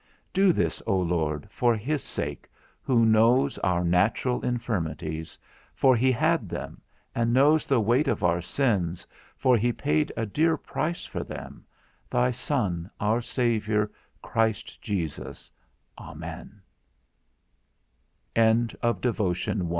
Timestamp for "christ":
14.23-14.79